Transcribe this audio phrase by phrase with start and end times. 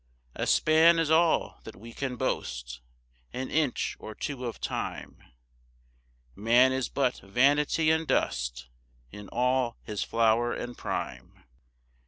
[0.35, 2.81] 2 A span is all that we can boast,
[3.33, 5.21] An inch or two of time;
[6.35, 8.67] Man is but vanity and dust
[9.11, 11.43] In all his flower and prime.